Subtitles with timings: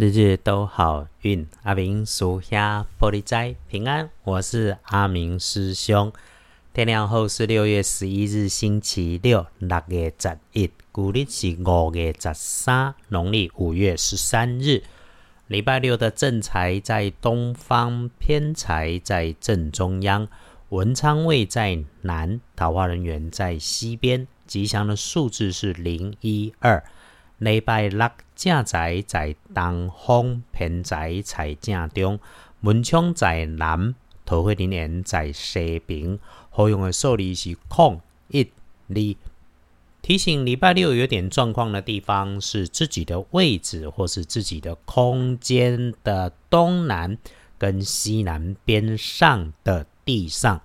[0.00, 4.08] 日日都好运，阿明属下玻璃斋平安。
[4.22, 6.12] 我是阿明师兄。
[6.72, 14.84] 天亮后是六月十一日，星期六，六月十一，古历是五月十三，农历五月十三日，
[15.48, 20.28] 礼拜六的正财在东方，偏财在正中央，
[20.68, 26.84] 文昌位在南，桃花人员在西边，吉祥的数字是零一二。
[27.38, 32.18] 礼拜六正在在东方，偏财在正中，
[32.60, 33.94] 门窗在南，
[34.24, 36.18] 桃花人缘在西边。
[36.50, 38.42] 好用的数字是空一
[38.88, 39.16] 二。
[40.02, 47.18] 提醒礼拜六有点状况的地方是自己的位置或是自己的空间的东南
[47.56, 50.60] 跟西南边上的地上，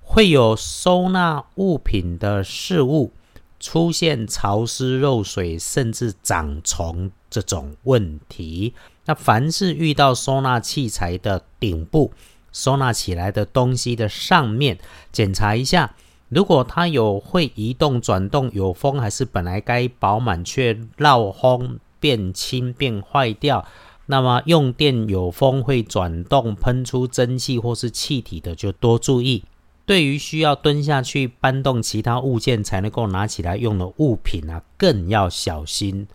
[0.00, 3.12] 会有收纳物品的事物。
[3.60, 8.74] 出现潮湿、漏水，甚至长虫这种问题。
[9.06, 12.12] 那凡是遇到收纳器材的顶部、
[12.52, 14.78] 收纳起来的东西的上面，
[15.10, 15.94] 检查一下，
[16.28, 23.66] 如果它有会移动、转动、有风，还是本来该饱满却绕风变轻变坏掉，
[24.06, 29.42] 那么用电有风会转动、喷出蒸汽或是气体的，就多注意。
[29.88, 36.06] 对于需要蹲下去搬动其他物件才能够拿起来用的物品啊，更要小心。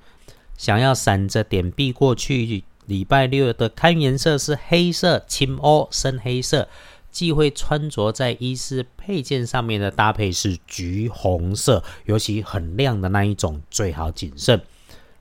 [0.55, 6.67] 想要闪着点避过去，礼拜六的看颜色是黑色、青欧、深黑色。
[7.09, 14.61] 忌讳穿着在衣饰配件上面的搭配是橘红色，尤其很亮的那一种，最好谨慎。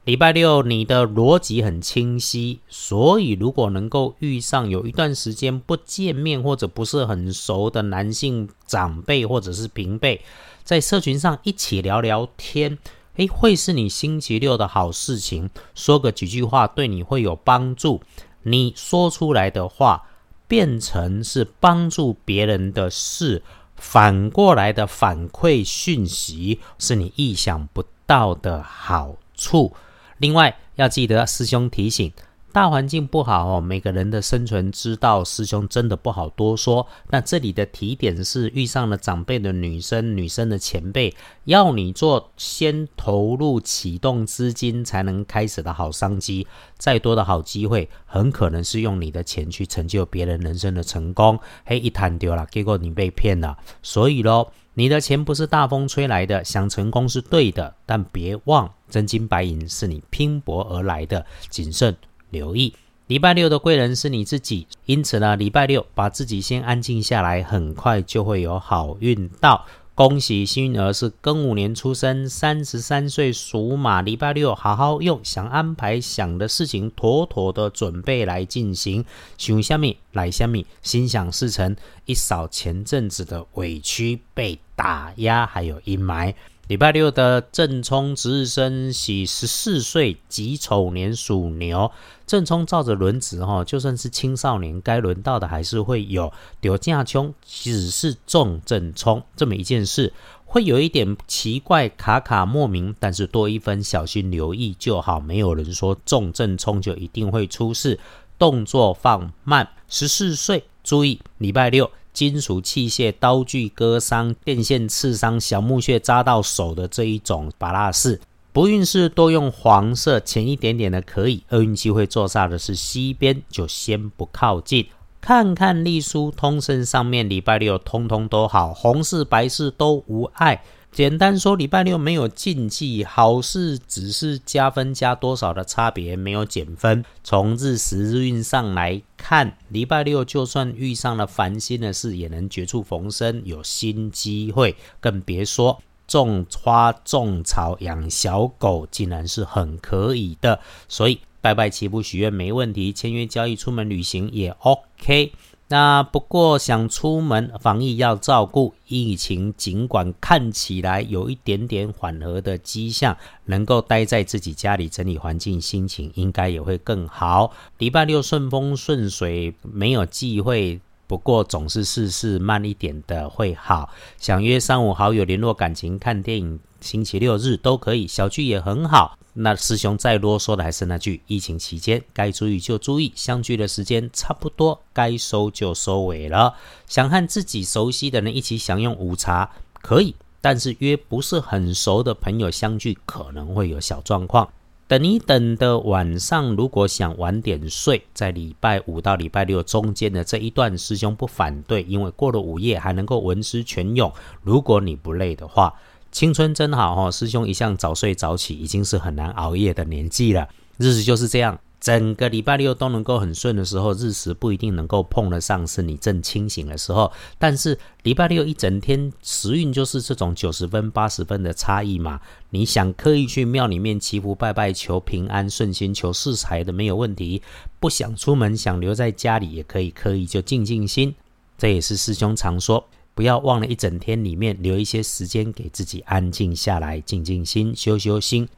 [0.04, 10.20] 礼拜六，你的逻辑很清晰，所以如果能够遇上有一段时间不见面或者不是很熟的男性长辈或者是平辈，
[10.64, 12.76] 在社群上一起聊聊天，
[13.14, 15.48] 诶，会是你星期六的好事情。
[15.76, 18.02] 说个几句话对你会有帮助，
[18.42, 20.08] 你说出来的话
[20.48, 23.44] 变成是帮助别人的事，
[23.76, 29.72] 反过来的反馈讯息是你意想不到的好处。
[30.22, 32.12] 另外要记得，师兄提醒，
[32.52, 36.86] 大环境不好哦，每个人的生存之道，师兄真的不好多说。
[37.10, 41.12] 那这里的提点是，遇上了长辈的女生、女生的前辈，
[41.42, 46.46] 要你做先投入启动资金才能开始的好商机。
[46.78, 53.58] 再多的好机会，很可能是用你的钱去成就别人人生的成功，嘿，一摊丢了，结果你被骗了。
[53.82, 54.52] 所以喽。
[54.74, 61.94] 你的钱不是大风吹来的，想成功是对的，但别忘真金白银是你拼搏而来的，谨慎
[62.30, 62.74] 留意。
[63.08, 69.66] 礼拜六的贵人是你自己，因此呢，礼拜六把自己先安静下来，很快就会有好运到。
[69.94, 74.00] 恭喜幸运儿是庚午年出生，三十三岁属马。
[74.00, 79.04] 礼拜六好好用，想安排想的事情，妥妥的准备来进行。
[79.36, 81.76] 想虾米来虾米，心想事成，
[82.06, 86.32] 一扫前阵子的委屈、被打压还有阴霾。
[86.68, 91.90] 礼拜六的正冲值日生喜十四岁己丑年属牛，
[92.24, 96.32] 正冲照着轮子哈，就算是青少年，该轮到的还是会有。
[96.60, 100.12] 丢架冲只是重正冲这么一件事，
[100.46, 105.18] 会有一点奇怪卡卡莫名，但是多一分小心留意就好。
[105.18, 107.98] 没有人说重正冲就一定会出事，
[108.38, 109.68] 动作放慢。
[109.88, 111.90] 十四岁注意礼拜六。
[112.12, 118.20] 金属器械、刀具割伤、电线刺伤、小木屑扎到手的这一种把拉式
[118.52, 121.42] 不运势多用黄色浅一点点的可以。
[121.48, 124.86] 厄运机会坐煞的是西边，就先不靠近。
[125.22, 130.62] 看看隶书通胜上面，礼拜六通通都好，红事白事都无碍。
[130.92, 137.02] 简单说，礼拜六没有禁忌，好事只是加分加多少的差别，没有减分。
[137.24, 144.76] 从日时日运上来看，礼拜六就算遇上了烦心的事，也能绝处逢生，有新机会。
[145.00, 150.60] 更别说种花、种草、养小狗，竟然是很可以的。
[150.90, 155.32] 所以拜拜祈福许愿没问题，签约交易、出门旅行也 OK。
[155.72, 163.16] 那不过想出门防疫要照顾，疫情尽管看起来有一点点缓和的迹象，
[163.46, 167.54] 能够待在自己家里整理环境，心情应该也会更好。
[167.78, 170.78] 礼拜六顺风顺水，没有忌讳。
[171.12, 173.90] 不过总是事事慢一点的会好。
[174.16, 179.18] 想约三五好友联络感情、看电影，星期六日都可以，小聚也很好。
[179.34, 186.54] 那师兄再啰嗦的还是那句：疫情期间该注意就注意，相聚的时间差不多，该收就收尾了。
[186.86, 189.50] 想和自己熟悉的人一起享用午茶
[189.82, 194.48] 可以，但是约不是很熟的朋友相聚可能会有小状况。
[194.92, 204.12] 等你等的晚上，如果想晚点睡，在礼拜五到礼拜六中间的这一段，师兄不反对，因为过了午夜还能够文思泉涌。
[204.42, 205.72] 如果你不累的话，
[206.10, 207.10] 青春真好哦。
[207.10, 210.46] 师兄一向早睡早起，已经是很难熬夜的年纪了，
[210.76, 211.58] 日子就是这样。
[211.82, 217.10] 整个礼拜六都能够很顺的时候，日时不一定能够碰得上是你正清醒的时候。
[217.40, 222.20] 但是礼拜六一整天时运就是这种九十分、八十分的差异嘛。
[222.50, 227.42] 你想刻意去庙里面祈福拜拜、求平安顺心、求四财的没有问题；
[227.80, 231.12] 不想出门、想留在家里也可以刻意就静静心。
[231.58, 238.48] 这也是师兄常说，不要忘了一整天里面留一些时间给自己安静下来、静静心、修修心。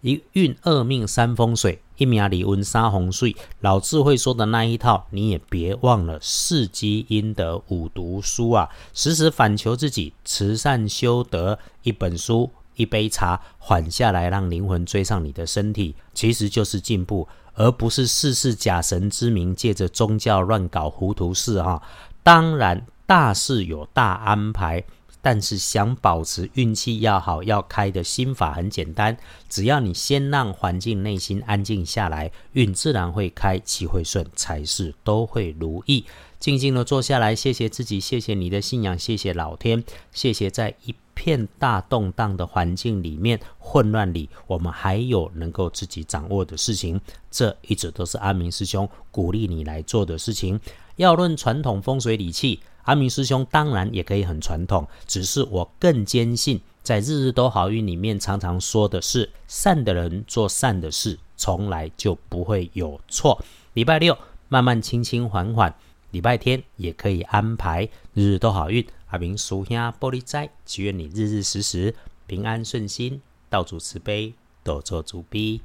[0.00, 3.34] 一运二命三风水，一命离温三洪水。
[3.60, 11.58] 老智慧说的那一套，你也别忘了四积阴德五读书啊，时时反求自己，慈善修德。
[11.82, 21.82] 一本书，一杯茶，缓下来，让灵魂追上你的身体，其实就是进步，而不是事事假神之名，借着宗教乱搞糊涂事哈。
[22.22, 24.84] 当然，大事有大安排。
[25.20, 29.16] 但是想保持运气要好，要开的心法很简单，
[29.48, 36.04] 只要你先让环境内心安静下来，运自然会开，气会顺，财事都会如意。
[36.38, 39.82] 静静的坐下来，谢谢自己，谢谢你的信仰，谢谢老天，
[40.12, 47.00] 谢谢在一片大动荡的环境里面、混乱里，我们还有能够自己掌握的事情。
[47.30, 50.60] 这一直都是阿明师兄鼓励你来做的事情。
[50.96, 52.60] 要论传统风水理气。
[52.84, 63.44] 阿明师兄当然也可以很传统，只是我更坚信，在日日都好运里面常常说的是，善的人做善的事，从来就不会有错。
[63.74, 64.16] 礼拜六
[64.48, 65.74] 慢慢轻轻缓缓，
[66.10, 68.86] 礼拜天也可以安排日日都好运。
[69.08, 71.94] 阿明叔兄玻璃斋，祈愿你日日时时
[72.26, 75.60] 平安顺心，道主慈悲，多做主逼。